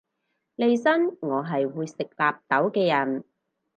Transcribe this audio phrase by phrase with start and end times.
[0.55, 3.23] 利申我係會食納豆嘅人